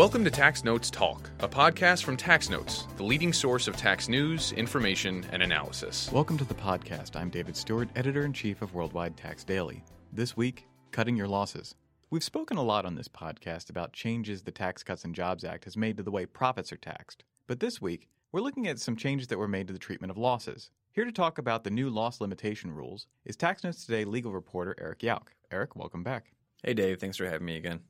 Welcome 0.00 0.24
to 0.24 0.30
Tax 0.30 0.64
Notes 0.64 0.88
Talk, 0.88 1.28
a 1.40 1.46
podcast 1.46 2.04
from 2.04 2.16
Tax 2.16 2.48
Notes, 2.48 2.86
the 2.96 3.02
leading 3.02 3.34
source 3.34 3.68
of 3.68 3.76
tax 3.76 4.08
news, 4.08 4.52
information, 4.52 5.26
and 5.30 5.42
analysis. 5.42 6.10
Welcome 6.10 6.38
to 6.38 6.44
the 6.46 6.54
podcast. 6.54 7.16
I'm 7.16 7.28
David 7.28 7.54
Stewart, 7.54 7.86
editor 7.94 8.24
in 8.24 8.32
chief 8.32 8.62
of 8.62 8.72
Worldwide 8.72 9.14
Tax 9.18 9.44
Daily. 9.44 9.84
This 10.10 10.34
week, 10.34 10.66
cutting 10.90 11.16
your 11.16 11.28
losses. 11.28 11.74
We've 12.08 12.24
spoken 12.24 12.56
a 12.56 12.62
lot 12.62 12.86
on 12.86 12.94
this 12.94 13.08
podcast 13.08 13.68
about 13.68 13.92
changes 13.92 14.42
the 14.42 14.50
Tax 14.50 14.82
Cuts 14.82 15.04
and 15.04 15.14
Jobs 15.14 15.44
Act 15.44 15.64
has 15.64 15.76
made 15.76 15.98
to 15.98 16.02
the 16.02 16.10
way 16.10 16.24
profits 16.24 16.72
are 16.72 16.78
taxed. 16.78 17.24
But 17.46 17.60
this 17.60 17.82
week, 17.82 18.08
we're 18.32 18.40
looking 18.40 18.68
at 18.68 18.78
some 18.78 18.96
changes 18.96 19.28
that 19.28 19.38
were 19.38 19.48
made 19.48 19.66
to 19.66 19.74
the 19.74 19.78
treatment 19.78 20.10
of 20.10 20.16
losses. 20.16 20.70
Here 20.92 21.04
to 21.04 21.12
talk 21.12 21.36
about 21.36 21.62
the 21.62 21.70
new 21.70 21.90
loss 21.90 22.22
limitation 22.22 22.72
rules 22.72 23.06
is 23.26 23.36
Tax 23.36 23.64
Notes 23.64 23.84
Today 23.84 24.06
legal 24.06 24.32
reporter 24.32 24.74
Eric 24.80 25.00
Yauch. 25.00 25.28
Eric, 25.52 25.76
welcome 25.76 26.02
back. 26.02 26.32
Hey, 26.62 26.72
Dave. 26.72 27.00
Thanks 27.00 27.18
for 27.18 27.26
having 27.26 27.44
me 27.44 27.58
again. 27.58 27.80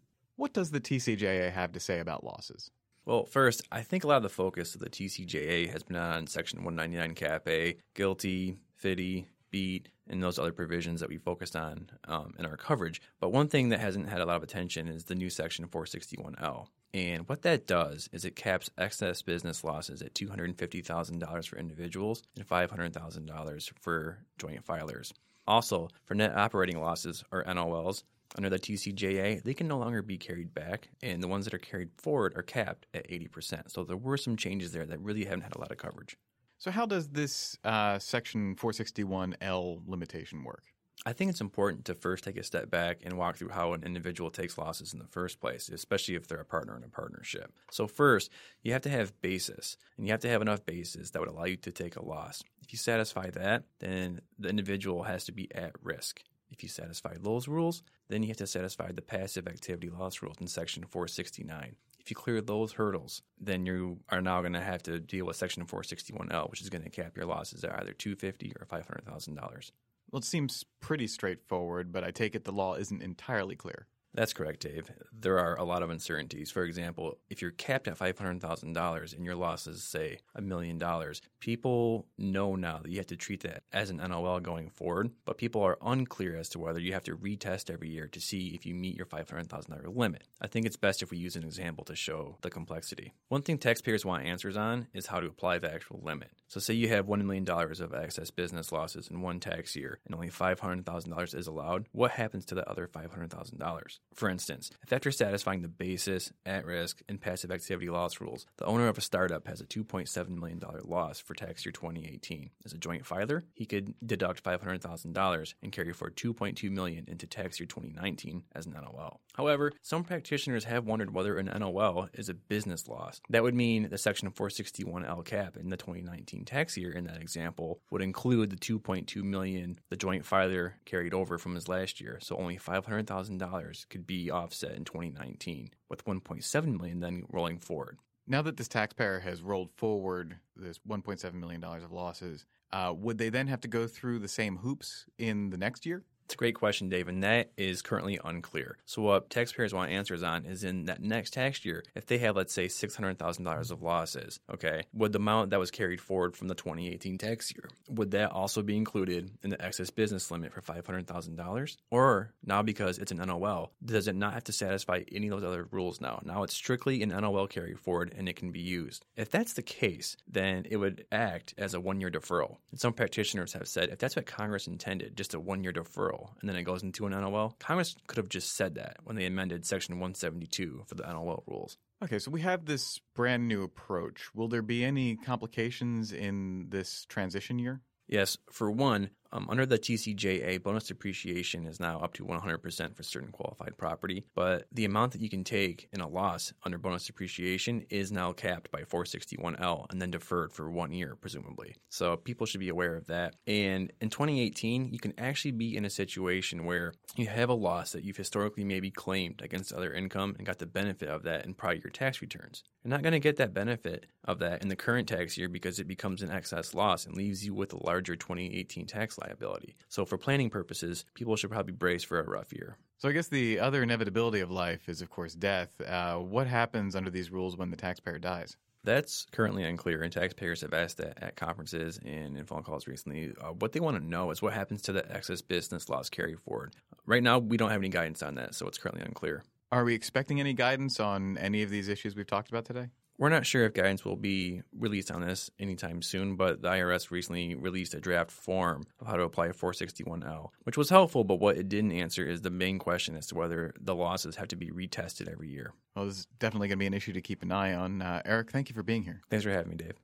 What 0.40 0.54
does 0.54 0.70
the 0.70 0.80
TCJA 0.80 1.52
have 1.52 1.72
to 1.72 1.80
say 1.80 2.00
about 2.00 2.24
losses? 2.24 2.70
Well, 3.04 3.26
first, 3.26 3.60
I 3.70 3.82
think 3.82 4.04
a 4.04 4.06
lot 4.06 4.16
of 4.16 4.22
the 4.22 4.30
focus 4.30 4.74
of 4.74 4.80
the 4.80 4.88
TCJA 4.88 5.70
has 5.70 5.82
been 5.82 5.96
on 5.96 6.26
Section 6.26 6.64
199 6.64 7.14
Cap 7.14 7.46
A, 7.46 7.76
GILTI, 7.94 8.56
FDII, 8.82 9.26
BEAT, 9.50 9.90
and 10.08 10.22
those 10.22 10.38
other 10.38 10.52
provisions 10.52 11.00
that 11.00 11.10
we 11.10 11.18
focused 11.18 11.56
on 11.56 11.90
um, 12.08 12.32
in 12.38 12.46
our 12.46 12.56
coverage. 12.56 13.02
But 13.20 13.32
one 13.32 13.48
thing 13.48 13.68
that 13.68 13.80
hasn't 13.80 14.08
had 14.08 14.22
a 14.22 14.24
lot 14.24 14.36
of 14.36 14.42
attention 14.42 14.88
is 14.88 15.04
the 15.04 15.14
new 15.14 15.28
Section 15.28 15.66
461L. 15.66 16.68
And 16.94 17.28
what 17.28 17.42
that 17.42 17.66
does 17.66 18.08
is 18.10 18.24
it 18.24 18.34
caps 18.34 18.70
excess 18.78 19.20
business 19.20 19.62
losses 19.62 20.00
at 20.00 20.14
$250,000 20.14 21.46
for 21.46 21.58
individuals 21.58 22.22
and 22.34 22.48
$500,000 22.48 23.72
for 23.78 24.20
joint 24.38 24.64
filers. 24.64 25.12
Also, 25.46 25.88
for 26.06 26.14
net 26.14 26.34
operating 26.34 26.80
losses, 26.80 27.24
or 27.30 27.44
NOLs, 27.44 28.04
under 28.36 28.48
the 28.48 28.58
TCJA, 28.58 29.42
they 29.42 29.54
can 29.54 29.68
no 29.68 29.78
longer 29.78 30.02
be 30.02 30.18
carried 30.18 30.54
back, 30.54 30.88
and 31.02 31.22
the 31.22 31.28
ones 31.28 31.44
that 31.44 31.54
are 31.54 31.58
carried 31.58 31.90
forward 31.96 32.32
are 32.36 32.42
capped 32.42 32.86
at 32.94 33.08
80%. 33.08 33.70
So 33.70 33.84
there 33.84 33.96
were 33.96 34.16
some 34.16 34.36
changes 34.36 34.72
there 34.72 34.86
that 34.86 35.00
really 35.00 35.24
haven't 35.24 35.42
had 35.42 35.56
a 35.56 35.58
lot 35.58 35.72
of 35.72 35.78
coverage. 35.78 36.16
So, 36.58 36.70
how 36.70 36.84
does 36.84 37.08
this 37.08 37.56
uh, 37.64 37.98
Section 37.98 38.54
461L 38.54 39.80
limitation 39.86 40.44
work? 40.44 40.64
I 41.06 41.14
think 41.14 41.30
it's 41.30 41.40
important 41.40 41.86
to 41.86 41.94
first 41.94 42.24
take 42.24 42.36
a 42.36 42.42
step 42.42 42.70
back 42.70 42.98
and 43.02 43.16
walk 43.16 43.36
through 43.36 43.48
how 43.48 43.72
an 43.72 43.84
individual 43.84 44.30
takes 44.30 44.58
losses 44.58 44.92
in 44.92 44.98
the 44.98 45.06
first 45.06 45.40
place, 45.40 45.70
especially 45.70 46.16
if 46.16 46.28
they're 46.28 46.40
a 46.40 46.44
partner 46.44 46.76
in 46.76 46.84
a 46.84 46.88
partnership. 46.88 47.54
So, 47.70 47.86
first, 47.86 48.30
you 48.62 48.74
have 48.74 48.82
to 48.82 48.90
have 48.90 49.18
basis, 49.22 49.78
and 49.96 50.06
you 50.06 50.12
have 50.12 50.20
to 50.20 50.28
have 50.28 50.42
enough 50.42 50.66
basis 50.66 51.10
that 51.10 51.20
would 51.20 51.30
allow 51.30 51.46
you 51.46 51.56
to 51.56 51.72
take 51.72 51.96
a 51.96 52.04
loss. 52.04 52.42
If 52.62 52.74
you 52.74 52.78
satisfy 52.78 53.30
that, 53.30 53.62
then 53.78 54.20
the 54.38 54.50
individual 54.50 55.04
has 55.04 55.24
to 55.24 55.32
be 55.32 55.48
at 55.54 55.72
risk. 55.82 56.22
If 56.50 56.62
you 56.62 56.68
satisfy 56.68 57.14
those 57.18 57.48
rules, 57.48 57.82
then 58.08 58.22
you 58.22 58.28
have 58.28 58.36
to 58.38 58.46
satisfy 58.46 58.92
the 58.92 59.02
passive 59.02 59.46
activity 59.46 59.88
loss 59.88 60.22
rules 60.22 60.36
in 60.40 60.46
Section 60.46 60.84
469. 60.84 61.76
If 62.00 62.10
you 62.10 62.16
clear 62.16 62.40
those 62.40 62.72
hurdles, 62.72 63.22
then 63.38 63.66
you 63.66 64.00
are 64.08 64.22
now 64.22 64.40
going 64.40 64.54
to 64.54 64.60
have 64.60 64.82
to 64.84 64.98
deal 64.98 65.26
with 65.26 65.36
Section 65.36 65.64
461L, 65.66 66.50
which 66.50 66.62
is 66.62 66.70
going 66.70 66.82
to 66.82 66.90
cap 66.90 67.16
your 67.16 67.26
losses 67.26 67.62
at 67.62 67.78
either 67.80 67.92
250 67.92 68.54
or 68.58 68.66
$500,000. 68.66 69.70
Well, 70.10 70.18
it 70.18 70.24
seems 70.24 70.64
pretty 70.80 71.06
straightforward, 71.06 71.92
but 71.92 72.02
I 72.02 72.10
take 72.10 72.34
it 72.34 72.44
the 72.44 72.52
law 72.52 72.74
isn't 72.74 73.02
entirely 73.02 73.54
clear. 73.54 73.86
That's 74.12 74.32
correct, 74.32 74.60
Dave. 74.60 74.90
There 75.12 75.38
are 75.38 75.56
a 75.56 75.62
lot 75.62 75.84
of 75.84 75.90
uncertainties. 75.90 76.50
For 76.50 76.64
example, 76.64 77.18
if 77.28 77.40
you're 77.40 77.52
capped 77.52 77.86
at 77.86 77.96
$500,000 77.96 79.14
and 79.14 79.24
your 79.24 79.36
losses, 79.36 79.84
say, 79.84 80.18
a 80.34 80.40
million 80.40 80.78
dollars, 80.78 81.22
people 81.38 82.06
know 82.18 82.56
now 82.56 82.80
that 82.82 82.90
you 82.90 82.98
have 82.98 83.06
to 83.06 83.16
treat 83.16 83.42
that 83.42 83.62
as 83.72 83.88
an 83.88 83.98
NOL 83.98 84.40
going 84.40 84.68
forward, 84.68 85.12
but 85.24 85.38
people 85.38 85.62
are 85.62 85.78
unclear 85.80 86.36
as 86.36 86.48
to 86.50 86.58
whether 86.58 86.80
you 86.80 86.92
have 86.92 87.04
to 87.04 87.16
retest 87.16 87.70
every 87.70 87.88
year 87.88 88.08
to 88.08 88.20
see 88.20 88.48
if 88.48 88.66
you 88.66 88.74
meet 88.74 88.96
your 88.96 89.06
$500,000 89.06 89.96
limit. 89.96 90.24
I 90.40 90.48
think 90.48 90.66
it's 90.66 90.76
best 90.76 91.02
if 91.02 91.12
we 91.12 91.18
use 91.18 91.36
an 91.36 91.44
example 91.44 91.84
to 91.84 91.94
show 91.94 92.36
the 92.42 92.50
complexity. 92.50 93.14
One 93.28 93.42
thing 93.42 93.58
taxpayers 93.58 94.04
want 94.04 94.26
answers 94.26 94.56
on 94.56 94.88
is 94.92 95.06
how 95.06 95.20
to 95.20 95.28
apply 95.28 95.58
the 95.58 95.72
actual 95.72 96.00
limit. 96.02 96.32
So, 96.48 96.58
say 96.58 96.74
you 96.74 96.88
have 96.88 97.06
$1 97.06 97.24
million 97.24 97.48
of 97.48 97.94
excess 97.94 98.32
business 98.32 98.72
losses 98.72 99.08
in 99.08 99.20
one 99.20 99.38
tax 99.38 99.76
year 99.76 100.00
and 100.04 100.16
only 100.16 100.30
$500,000 100.30 101.34
is 101.34 101.46
allowed, 101.46 101.86
what 101.92 102.12
happens 102.12 102.44
to 102.46 102.56
the 102.56 102.68
other 102.68 102.88
$500,000? 102.88 103.99
For 104.20 104.28
instance, 104.28 104.70
if 104.82 104.92
after 104.92 105.10
satisfying 105.10 105.62
the 105.62 105.68
basis, 105.68 106.30
at 106.44 106.66
risk, 106.66 107.00
and 107.08 107.18
passive 107.18 107.50
activity 107.50 107.88
loss 107.88 108.20
rules, 108.20 108.44
the 108.58 108.66
owner 108.66 108.88
of 108.88 108.98
a 108.98 109.00
startup 109.00 109.46
has 109.46 109.62
a 109.62 109.64
$2.7 109.64 110.28
million 110.28 110.60
loss 110.84 111.20
for 111.20 111.34
tax 111.34 111.64
year 111.64 111.72
2018, 111.72 112.50
as 112.64 112.74
a 112.74 112.78
joint 112.78 113.06
filer, 113.06 113.44
he 113.54 113.64
could 113.64 113.94
deduct 114.04 114.44
$500,000 114.44 115.54
and 115.62 115.72
carry 115.72 115.92
forward 115.94 116.16
2.2 116.16 116.70
million 116.70 117.04
into 117.08 117.26
tax 117.26 117.58
year 117.58 117.66
2019 117.66 118.42
as 118.54 118.66
an 118.66 118.72
NOL. 118.72 119.20
However, 119.34 119.72
some 119.80 120.04
practitioners 120.04 120.64
have 120.64 120.84
wondered 120.84 121.14
whether 121.14 121.38
an 121.38 121.46
NOL 121.46 122.08
is 122.12 122.28
a 122.28 122.34
business 122.34 122.88
loss. 122.88 123.22
That 123.30 123.42
would 123.42 123.54
mean 123.54 123.88
the 123.88 123.96
Section 123.96 124.30
461L 124.30 125.24
cap 125.24 125.56
in 125.56 125.70
the 125.70 125.78
2019 125.78 126.44
tax 126.44 126.76
year 126.76 126.90
in 126.90 127.04
that 127.04 127.22
example 127.22 127.80
would 127.90 128.02
include 128.02 128.50
the 128.50 128.56
2.2 128.56 129.22
million 129.22 129.78
the 129.88 129.96
joint 129.96 130.26
filer 130.26 130.74
carried 130.84 131.14
over 131.14 131.38
from 131.38 131.54
his 131.54 131.68
last 131.68 132.00
year, 132.00 132.18
so 132.20 132.36
only 132.36 132.58
$500,000 132.58 133.88
could 133.90 134.06
be 134.06 134.30
offset 134.30 134.72
in 134.72 134.84
2019, 134.84 135.70
with 135.88 136.04
1.7 136.04 136.78
million 136.78 137.00
then 137.00 137.24
rolling 137.30 137.58
forward. 137.58 137.98
Now 138.26 138.42
that 138.42 138.56
this 138.56 138.68
taxpayer 138.68 139.20
has 139.20 139.42
rolled 139.42 139.70
forward 139.72 140.36
this 140.56 140.78
1.7 140.88 141.34
million 141.34 141.60
dollars 141.60 141.84
of 141.84 141.92
losses, 141.92 142.46
uh, 142.72 142.94
would 142.96 143.18
they 143.18 143.28
then 143.28 143.48
have 143.48 143.60
to 143.62 143.68
go 143.68 143.86
through 143.86 144.20
the 144.20 144.28
same 144.28 144.58
hoops 144.58 145.06
in 145.18 145.50
the 145.50 145.58
next 145.58 145.84
year? 145.84 146.04
It's 146.30 146.36
a 146.36 146.38
great 146.38 146.54
question, 146.54 146.88
Dave, 146.88 147.08
and 147.08 147.24
that 147.24 147.50
is 147.56 147.82
currently 147.82 148.20
unclear. 148.24 148.78
So, 148.86 149.02
what 149.02 149.30
taxpayers 149.30 149.74
want 149.74 149.90
answers 149.90 150.22
on 150.22 150.44
is 150.44 150.62
in 150.62 150.84
that 150.84 151.02
next 151.02 151.32
tax 151.32 151.64
year, 151.64 151.82
if 151.96 152.06
they 152.06 152.18
have, 152.18 152.36
let's 152.36 152.54
say, 152.54 152.66
$600,000 152.66 153.70
of 153.72 153.82
losses, 153.82 154.38
okay, 154.48 154.84
would 154.92 155.10
the 155.10 155.18
amount 155.18 155.50
that 155.50 155.58
was 155.58 155.72
carried 155.72 156.00
forward 156.00 156.36
from 156.36 156.46
the 156.46 156.54
2018 156.54 157.18
tax 157.18 157.52
year, 157.52 157.68
would 157.88 158.12
that 158.12 158.30
also 158.30 158.62
be 158.62 158.76
included 158.76 159.32
in 159.42 159.50
the 159.50 159.60
excess 159.60 159.90
business 159.90 160.30
limit 160.30 160.52
for 160.52 160.60
$500,000? 160.60 161.76
Or 161.90 162.32
now, 162.46 162.62
because 162.62 162.98
it's 162.98 163.10
an 163.10 163.18
NOL, 163.18 163.72
does 163.84 164.06
it 164.06 164.14
not 164.14 164.34
have 164.34 164.44
to 164.44 164.52
satisfy 164.52 165.02
any 165.10 165.30
of 165.30 165.40
those 165.40 165.50
other 165.50 165.66
rules 165.72 166.00
now? 166.00 166.22
Now 166.24 166.44
it's 166.44 166.54
strictly 166.54 167.02
an 167.02 167.08
NOL 167.08 167.48
carry 167.48 167.74
forward 167.74 168.14
and 168.16 168.28
it 168.28 168.36
can 168.36 168.52
be 168.52 168.60
used. 168.60 169.04
If 169.16 169.32
that's 169.32 169.54
the 169.54 169.62
case, 169.62 170.16
then 170.28 170.64
it 170.70 170.76
would 170.76 171.06
act 171.10 171.54
as 171.58 171.74
a 171.74 171.80
one 171.80 172.00
year 172.00 172.08
deferral. 172.08 172.58
And 172.70 172.78
some 172.78 172.92
practitioners 172.92 173.54
have 173.54 173.66
said 173.66 173.88
if 173.88 173.98
that's 173.98 174.14
what 174.14 174.26
Congress 174.26 174.68
intended, 174.68 175.16
just 175.16 175.34
a 175.34 175.40
one 175.40 175.64
year 175.64 175.72
deferral, 175.72 176.19
and 176.40 176.48
then 176.48 176.56
it 176.56 176.62
goes 176.62 176.82
into 176.82 177.06
an 177.06 177.12
NOL. 177.12 177.56
Congress 177.58 177.94
could 178.06 178.18
have 178.18 178.28
just 178.28 178.54
said 178.56 178.74
that 178.74 178.96
when 179.04 179.16
they 179.16 179.26
amended 179.26 179.64
Section 179.64 179.96
172 179.96 180.84
for 180.86 180.94
the 180.94 181.02
NOL 181.02 181.44
rules. 181.46 181.78
Okay, 182.02 182.18
so 182.18 182.30
we 182.30 182.40
have 182.40 182.64
this 182.64 183.00
brand 183.14 183.46
new 183.46 183.62
approach. 183.62 184.34
Will 184.34 184.48
there 184.48 184.62
be 184.62 184.84
any 184.84 185.16
complications 185.16 186.12
in 186.12 186.66
this 186.70 187.04
transition 187.08 187.58
year? 187.58 187.80
Yes, 188.08 188.36
for 188.50 188.70
one, 188.70 189.10
um, 189.32 189.46
under 189.48 189.66
the 189.66 189.78
TCJA, 189.78 190.62
bonus 190.62 190.84
depreciation 190.84 191.66
is 191.66 191.80
now 191.80 192.00
up 192.00 192.14
to 192.14 192.24
100% 192.24 192.96
for 192.96 193.02
certain 193.02 193.30
qualified 193.30 193.76
property, 193.76 194.24
but 194.34 194.66
the 194.72 194.84
amount 194.84 195.12
that 195.12 195.20
you 195.20 195.30
can 195.30 195.44
take 195.44 195.88
in 195.92 196.00
a 196.00 196.08
loss 196.08 196.52
under 196.64 196.78
bonus 196.78 197.06
depreciation 197.06 197.84
is 197.90 198.10
now 198.10 198.32
capped 198.32 198.70
by 198.70 198.82
461L 198.82 199.86
and 199.90 200.00
then 200.00 200.10
deferred 200.10 200.52
for 200.52 200.70
one 200.70 200.92
year, 200.92 201.14
presumably. 201.14 201.76
So 201.88 202.16
people 202.16 202.46
should 202.46 202.60
be 202.60 202.68
aware 202.68 202.96
of 202.96 203.06
that. 203.06 203.36
And 203.46 203.92
in 204.00 204.10
2018, 204.10 204.92
you 204.92 204.98
can 204.98 205.14
actually 205.18 205.52
be 205.52 205.76
in 205.76 205.84
a 205.84 205.90
situation 205.90 206.64
where 206.64 206.92
you 207.16 207.26
have 207.26 207.48
a 207.48 207.54
loss 207.54 207.92
that 207.92 208.04
you've 208.04 208.16
historically 208.16 208.64
maybe 208.64 208.90
claimed 208.90 209.42
against 209.42 209.72
other 209.72 209.92
income 209.92 210.34
and 210.38 210.46
got 210.46 210.58
the 210.58 210.66
benefit 210.66 211.08
of 211.08 211.22
that 211.22 211.44
in 211.44 211.54
prior 211.54 211.74
year 211.74 211.90
tax 211.92 212.20
returns. 212.20 212.64
You're 212.82 212.90
not 212.90 213.02
going 213.02 213.12
to 213.12 213.20
get 213.20 213.36
that 213.36 213.52
benefit 213.52 214.06
of 214.24 214.38
that 214.38 214.62
in 214.62 214.68
the 214.68 214.76
current 214.76 215.08
tax 215.08 215.36
year 215.36 215.48
because 215.48 215.78
it 215.78 215.86
becomes 215.86 216.22
an 216.22 216.30
excess 216.30 216.74
loss 216.74 217.06
and 217.06 217.14
leaves 217.14 217.44
you 217.44 217.52
with 217.54 217.72
a 217.72 217.84
larger 217.84 218.16
2018 218.16 218.86
tax 218.86 219.18
liability. 219.20 219.76
So, 219.88 220.04
for 220.04 220.18
planning 220.18 220.50
purposes, 220.50 221.04
people 221.14 221.36
should 221.36 221.50
probably 221.50 221.72
brace 221.72 222.02
for 222.02 222.20
a 222.20 222.28
rough 222.28 222.52
year. 222.52 222.76
So, 222.98 223.08
I 223.08 223.12
guess 223.12 223.28
the 223.28 223.60
other 223.60 223.82
inevitability 223.82 224.40
of 224.40 224.50
life 224.50 224.88
is, 224.88 225.02
of 225.02 225.10
course, 225.10 225.34
death. 225.34 225.80
Uh, 225.80 226.16
what 226.16 226.46
happens 226.46 226.96
under 226.96 227.10
these 227.10 227.30
rules 227.30 227.56
when 227.56 227.70
the 227.70 227.76
taxpayer 227.76 228.18
dies? 228.18 228.56
That's 228.82 229.26
currently 229.32 229.64
unclear, 229.64 230.02
and 230.02 230.12
taxpayers 230.12 230.62
have 230.62 230.72
asked 230.72 230.96
that 230.98 231.22
at 231.22 231.36
conferences 231.36 232.00
and 232.02 232.36
in 232.36 232.46
phone 232.46 232.62
calls 232.62 232.86
recently. 232.86 233.34
Uh, 233.40 233.48
what 233.48 233.72
they 233.72 233.80
want 233.80 233.98
to 233.98 234.04
know 234.04 234.30
is 234.30 234.40
what 234.40 234.54
happens 234.54 234.80
to 234.82 234.92
the 234.92 235.10
excess 235.14 235.42
business 235.42 235.88
loss 235.90 236.08
carry 236.08 236.34
forward. 236.34 236.74
Right 237.04 237.22
now, 237.22 237.38
we 237.38 237.58
don't 237.58 237.70
have 237.70 237.80
any 237.80 237.90
guidance 237.90 238.22
on 238.22 238.36
that, 238.36 238.54
so 238.54 238.66
it's 238.66 238.78
currently 238.78 239.04
unclear. 239.04 239.44
Are 239.70 239.84
we 239.84 239.94
expecting 239.94 240.40
any 240.40 240.54
guidance 240.54 240.98
on 240.98 241.36
any 241.38 241.62
of 241.62 241.70
these 241.70 241.88
issues 241.88 242.16
we've 242.16 242.26
talked 242.26 242.48
about 242.48 242.64
today? 242.64 242.88
We're 243.20 243.28
not 243.28 243.44
sure 243.44 243.66
if 243.66 243.74
guidance 243.74 244.02
will 244.02 244.16
be 244.16 244.62
released 244.72 245.10
on 245.10 245.20
this 245.20 245.50
anytime 245.58 246.00
soon, 246.00 246.36
but 246.36 246.62
the 246.62 246.68
IRS 246.68 247.10
recently 247.10 247.54
released 247.54 247.92
a 247.92 248.00
draft 248.00 248.30
form 248.30 248.84
of 248.98 249.06
how 249.08 249.16
to 249.16 249.24
apply 249.24 249.48
461L, 249.48 250.48
which 250.62 250.78
was 250.78 250.88
helpful, 250.88 251.22
but 251.22 251.34
what 251.34 251.58
it 251.58 251.68
didn't 251.68 251.92
answer 251.92 252.24
is 252.24 252.40
the 252.40 252.48
main 252.48 252.78
question 252.78 253.14
as 253.14 253.26
to 253.26 253.34
whether 253.34 253.74
the 253.78 253.94
losses 253.94 254.36
have 254.36 254.48
to 254.48 254.56
be 254.56 254.70
retested 254.70 255.30
every 255.30 255.50
year. 255.50 255.74
Well, 255.94 256.06
this 256.06 256.20
is 256.20 256.28
definitely 256.38 256.68
going 256.68 256.78
to 256.78 256.82
be 256.82 256.86
an 256.86 256.94
issue 256.94 257.12
to 257.12 257.20
keep 257.20 257.42
an 257.42 257.52
eye 257.52 257.74
on. 257.74 258.00
Uh, 258.00 258.22
Eric, 258.24 258.52
thank 258.52 258.70
you 258.70 258.74
for 258.74 258.82
being 258.82 259.02
here. 259.02 259.20
Thanks 259.28 259.44
for 259.44 259.50
having 259.50 259.68
me, 259.68 259.76
Dave. 259.76 259.98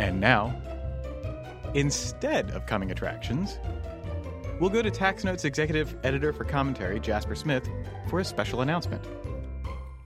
And 0.00 0.20
now, 0.20 0.52
instead 1.74 2.50
of 2.50 2.66
coming 2.66 2.90
attractions, 2.90 3.60
we'll 4.58 4.70
go 4.70 4.82
to 4.82 4.90
Tax 4.90 5.22
Notes 5.22 5.44
executive 5.44 5.94
editor 6.02 6.32
for 6.32 6.42
commentary, 6.42 6.98
Jasper 6.98 7.36
Smith, 7.36 7.68
for 8.08 8.18
a 8.18 8.24
special 8.24 8.60
announcement. 8.60 9.04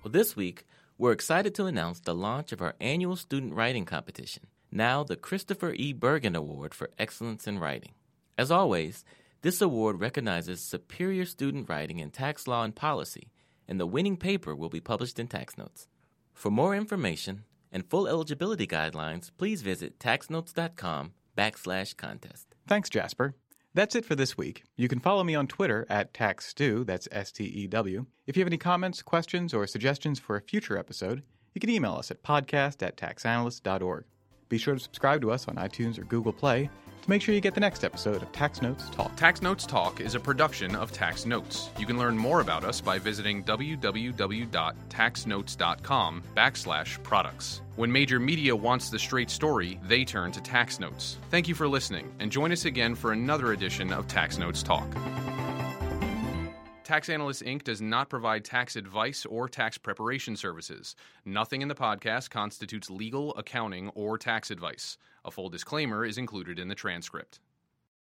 Well, 0.07 0.12
this 0.12 0.37
week, 0.37 0.67
we're 0.99 1.13
excited 1.13 1.55
to 1.55 1.67
announce 1.67 2.01
the 2.01 2.15
launch 2.15 2.53
of 2.53 2.63
our 2.63 2.75
annual 2.81 3.17
student 3.17 3.55
writing 3.55 3.85
competition, 3.85 4.45
now 4.71 5.05
the 5.05 5.17
Christopher 5.17 5.73
E. 5.73 5.93
Bergin 5.93 6.35
Award 6.35 6.73
for 6.73 6.91
Excellence 6.99 7.47
in 7.47 7.59
Writing. 7.59 7.93
As 8.39 8.51
always, 8.51 9.05
this 9.43 9.61
award 9.61 10.01
recognizes 10.01 10.61
superior 10.61 11.27
student 11.27 11.69
writing 11.69 11.99
in 11.99 12.11
tax 12.11 12.47
law 12.47 12.65
and 12.65 12.75
policy, 12.75 13.31
and 13.69 13.79
the 13.79 13.87
winning 13.87 14.17
paper 14.17 14.55
will 14.55 14.71
be 14.71 14.81
published 14.81 15.19
in 15.19 15.29
Tax 15.29 15.59
Notes. 15.59 15.87
For 16.33 16.51
more 16.51 16.75
information 16.75 17.45
and 17.71 17.85
full 17.85 18.09
eligibility 18.09 18.67
guidelines, 18.67 19.31
please 19.37 19.63
visit 19.63 19.99
taxnotes.com 19.99 21.13
backslash 21.37 21.97
contest. 21.97 22.55
Thanks, 22.67 22.89
Jasper. 22.89 23.35
That's 23.76 23.94
it 23.94 24.06
for 24.06 24.14
this 24.14 24.38
week. 24.38 24.64
You 24.76 24.88
can 24.88 25.00
follow 25.00 25.23
me 25.23 25.34
on 25.34 25.46
Twitter 25.46 25.84
at 25.90 26.14
TaxStew, 26.14 26.87
that's 26.87 27.08
S 27.12 27.31
T 27.31 27.44
E 27.44 27.67
W. 27.67 28.06
If 28.26 28.34
you 28.34 28.40
have 28.40 28.49
any 28.49 28.56
comments, 28.56 29.02
questions, 29.02 29.52
or 29.52 29.67
suggestions 29.67 30.19
for 30.19 30.34
a 30.34 30.40
future 30.40 30.78
episode, 30.78 31.23
you 31.52 31.61
can 31.61 31.69
email 31.69 31.93
us 31.93 32.11
at 32.11 32.23
podcast 32.23 32.82
at 32.82 32.96
taxanalyst.org. 32.96 34.05
Be 34.49 34.56
sure 34.56 34.73
to 34.73 34.81
subscribe 34.81 35.20
to 35.20 35.31
us 35.31 35.46
on 35.46 35.56
iTunes 35.56 35.99
or 35.99 36.05
Google 36.05 36.32
Play 36.32 36.70
make 37.08 37.23
sure 37.23 37.35
you 37.35 37.41
get 37.41 37.55
the 37.55 37.61
next 37.61 37.82
episode 37.85 38.23
of 38.23 38.31
Tax 38.32 38.61
Notes 38.62 38.88
Talk. 38.91 39.14
Tax 39.17 39.43
Notes 39.43 39.67
Talk 39.67 40.00
is 40.00 40.14
a 40.14 40.20
production 40.20 40.75
of 40.75 40.93
Tax 40.93 41.26
Notes. 41.26 41.70
You 41.79 41.85
can 41.87 41.99
learn 41.99 42.17
more 42.17 42.41
about 42.41 42.64
us 42.64 42.81
by 42.81 42.99
visiting 42.99 43.44
www.taxnotes.com 43.44 46.23
backslash 46.37 47.03
products. 47.03 47.61
When 47.76 47.93
major 47.93 48.19
media 48.19 48.56
wants 48.56 48.91
the 48.91 48.99
straight 48.99 49.31
story, 49.31 49.79
they 49.87 50.05
turn 50.05 50.32
to 50.32 50.41
Tax 50.41 50.81
Notes. 50.81 51.19
Thank 51.31 51.49
you 51.49 51.55
for 51.55 51.69
listening, 51.69 52.11
and 52.20 52.32
join 52.32 52.53
us 52.53 52.64
again 52.64 52.94
for 52.94 53.12
another 53.12 53.52
edition 53.52 53.93
of 53.93 54.09
Tax 54.09 54.38
Notes 54.38 54.62
Talk. 54.62 54.87
Tax 56.87 57.09
Analyst 57.09 57.43
Inc. 57.43 57.65
does 57.65 57.83
not 57.83 58.09
provide 58.09 58.44
tax 58.44 58.77
advice 58.77 59.27
or 59.27 59.49
tax 59.49 59.77
preparation 59.77 60.37
services. 60.37 60.94
Nothing 61.25 61.61
in 61.61 61.67
the 61.67 61.75
podcast 61.75 62.31
constitutes 62.31 62.88
legal, 62.88 63.35
accounting, 63.35 63.88
or 63.97 64.17
tax 64.17 64.53
advice. 64.53 64.97
A 65.25 65.33
full 65.33 65.49
disclaimer 65.49 66.05
is 66.05 66.17
included 66.17 66.61
in 66.61 66.69
the 66.69 66.77
transcript. 66.77 67.41